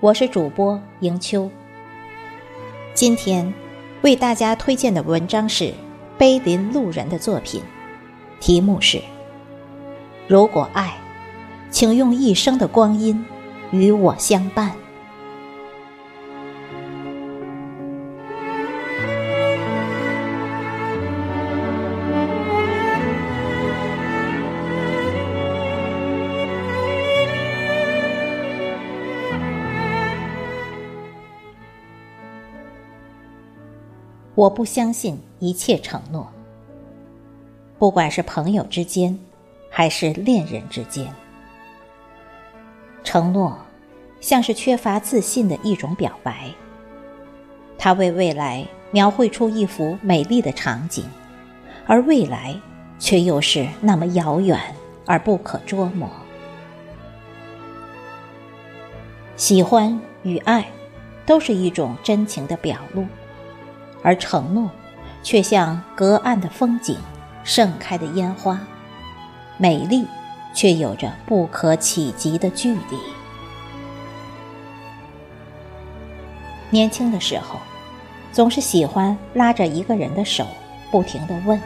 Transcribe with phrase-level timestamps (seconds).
[0.00, 1.50] 我是主播迎秋。
[2.94, 3.52] 今天
[4.02, 5.74] 为大家推荐的文章是
[6.16, 7.60] 碑林路人的作品，
[8.38, 8.98] 题目是
[10.28, 10.96] 《如果爱，
[11.72, 13.24] 请用一生的光阴
[13.72, 14.70] 与我相伴》。
[34.38, 36.24] 我不相信一切承诺，
[37.76, 39.18] 不管是朋友之间，
[39.68, 41.12] 还是恋人之间。
[43.02, 43.58] 承诺
[44.20, 46.52] 像是缺乏自信的一种表白，
[47.76, 51.04] 它为未来描绘出一幅美丽的场景，
[51.84, 52.54] 而未来
[52.96, 54.56] 却又是那么遥远
[55.04, 56.08] 而不可捉摸。
[59.34, 60.64] 喜欢与爱，
[61.26, 63.04] 都是一种真情的表露。
[64.02, 64.70] 而承诺，
[65.22, 66.96] 却像隔岸的风景，
[67.44, 68.58] 盛开的烟花，
[69.56, 70.06] 美丽，
[70.54, 72.98] 却有着不可企及的距离。
[76.70, 77.58] 年轻的时候，
[78.30, 80.46] 总是喜欢拉着一个人的手，
[80.90, 81.58] 不停的问：“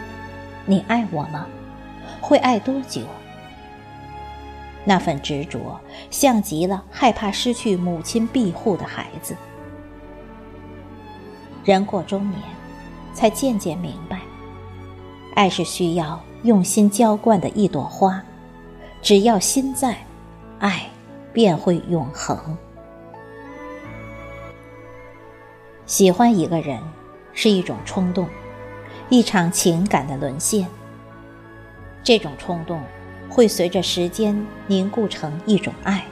[0.65, 1.47] 你爱我吗？
[2.21, 3.03] 会爱多久？”
[4.85, 9.37] 那份执着，像极了害怕失去母亲庇护的孩子。
[11.65, 12.43] 人过中年，
[13.15, 14.21] 才渐渐明白，
[15.35, 18.21] 爱是需要用心浇灌的一朵花，
[19.01, 19.97] 只要心在，
[20.59, 20.83] 爱
[21.33, 22.57] 便会永恒。
[25.87, 26.81] 喜欢一个人
[27.33, 28.29] 是一种冲动，
[29.09, 30.67] 一场情感的沦陷。
[32.03, 32.83] 这种冲动
[33.29, 36.05] 会随着时间凝固成一种爱，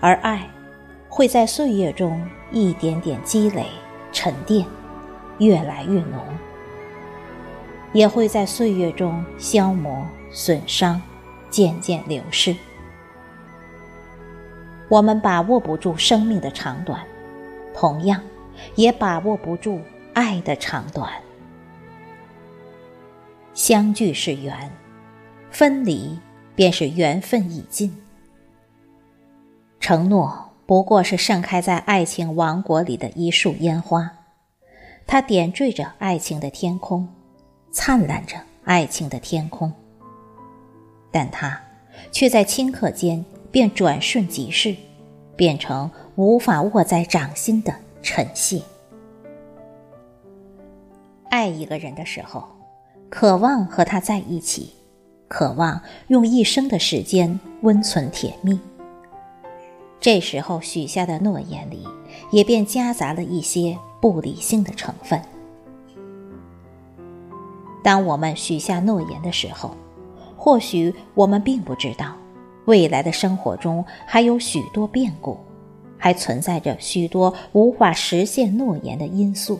[0.00, 0.48] 而爱
[1.10, 3.66] 会在岁月中一点点积累。
[4.12, 4.66] 沉淀，
[5.38, 6.20] 越来越浓，
[7.92, 11.00] 也会在岁月中消磨、损伤，
[11.50, 12.54] 渐渐流逝。
[14.88, 17.04] 我们把握不住生命的长短，
[17.74, 18.22] 同样，
[18.74, 19.80] 也把握不住
[20.14, 21.12] 爱的长短。
[23.52, 24.70] 相聚是缘，
[25.50, 26.18] 分离
[26.54, 27.94] 便是缘分已尽。
[29.80, 30.47] 承诺。
[30.68, 34.18] 不过是盛开在爱情王国里的一束烟花，
[35.06, 37.08] 它点缀着爱情的天空，
[37.70, 39.72] 灿烂着爱情的天空。
[41.10, 41.58] 但它
[42.12, 44.76] 却在顷刻间便转瞬即逝，
[45.34, 48.60] 变成无法握在掌心的尘屑。
[51.30, 52.46] 爱一个人的时候，
[53.08, 54.74] 渴望和他在一起，
[55.28, 58.60] 渴望用一生的时间温存甜蜜。
[60.00, 61.86] 这时候许下的诺言里，
[62.30, 65.20] 也便夹杂了一些不理性的成分。
[67.82, 69.76] 当我们许下诺言的时候，
[70.36, 72.14] 或许我们并不知道，
[72.66, 75.38] 未来的生活中还有许多变故，
[75.96, 79.58] 还存在着许多无法实现诺言的因素。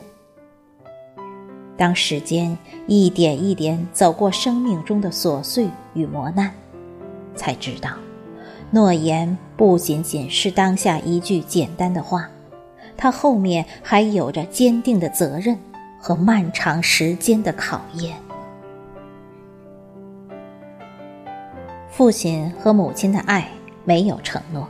[1.75, 2.57] 当时间
[2.87, 6.53] 一点一点走过生命中的琐碎与磨难，
[7.35, 7.91] 才知道。
[8.71, 12.29] 诺言不仅仅是当下一句简单的话，
[12.95, 15.57] 它后面还有着坚定的责任
[15.99, 18.15] 和漫长时间的考验。
[21.89, 23.49] 父亲和母亲的爱
[23.83, 24.67] 没有承诺，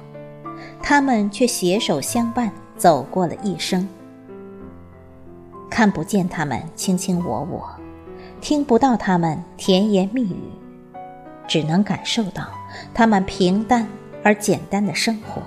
[0.81, 3.87] 他们却携手相伴走过了一生。
[5.69, 7.69] 看不见他们卿卿我我，
[8.39, 10.39] 听不到他们甜言蜜语。
[11.47, 12.47] 只能感受到
[12.93, 13.87] 他们平淡
[14.23, 15.41] 而简单的生活。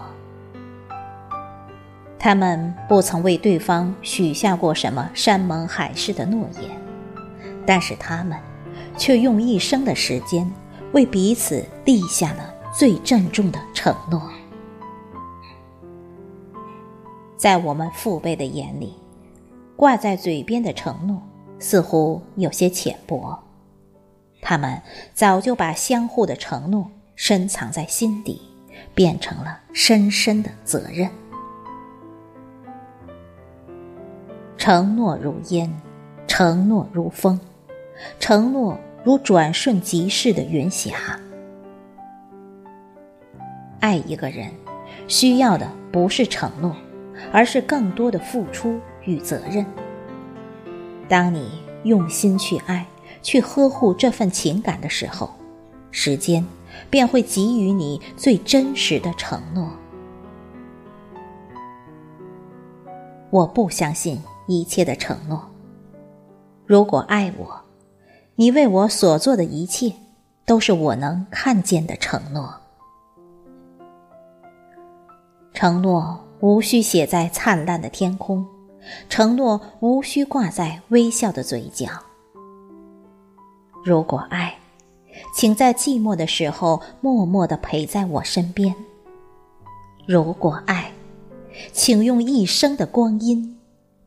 [2.19, 6.71] 他们不曾为对方许下过什么山盟海誓的诺言，
[7.67, 8.39] 但是他们
[8.97, 10.49] 却用一生的时间
[10.93, 14.23] 为彼此立下了最郑重的承诺。
[17.37, 18.95] 在我们父辈的眼里，
[19.75, 21.21] 挂在嘴边的承诺
[21.59, 23.37] 似乎有些浅薄。
[24.41, 24.81] 他们
[25.13, 28.41] 早就把相互的承诺深藏在心底，
[28.95, 31.09] 变成了深深的责任。
[34.57, 35.73] 承诺如烟，
[36.27, 37.39] 承诺如风，
[38.21, 41.19] 承诺如转瞬即逝的云霞。
[43.81, 44.51] 爱一个人，
[45.09, 46.77] 需要的不是承诺，
[47.33, 49.67] 而是更多的付出与责任。
[51.09, 52.87] 当你用心去爱，
[53.21, 55.35] 去呵护这份情感的时候，
[55.91, 56.47] 时间
[56.91, 59.71] 便会给予你最真实的承诺。
[63.31, 65.43] 我不相信一切的承诺。
[66.67, 67.61] 如果爱我，
[68.37, 69.93] 你为我所做的一切，
[70.45, 72.55] 都是我能看见的承诺。
[75.55, 78.47] 承诺无需写在灿烂的天空，
[79.09, 81.87] 承诺无需挂在微笑的嘴角。
[83.85, 84.55] 如果爱，
[85.35, 88.75] 请在寂寞的时候默默的陪在我身边。
[90.07, 90.93] 如果爱，
[91.73, 93.59] 请用一生的光阴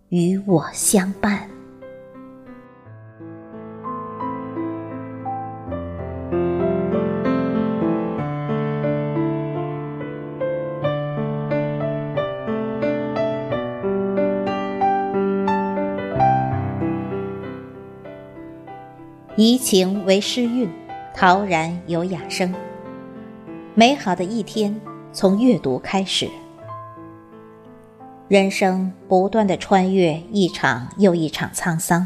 [0.10, 1.50] 与我相伴。
[19.38, 20.70] 怡情为诗韵，
[21.18, 22.54] 陶然有雅声。
[23.74, 24.76] 美好的一天
[25.14, 26.30] 从阅读开始。
[28.28, 32.06] 人生不断的穿越一场又一场沧桑，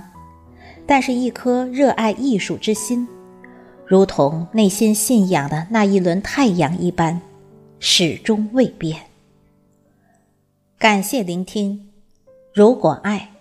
[0.85, 3.07] 但是，一颗热爱艺术之心，
[3.83, 7.19] 如同内心信仰的那一轮太阳一般，
[7.79, 9.07] 始终未变。
[10.77, 11.89] 感谢聆听。
[12.53, 13.31] 如果爱，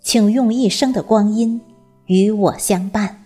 [0.00, 1.60] 请用一生的光阴
[2.06, 3.19] 与我相伴。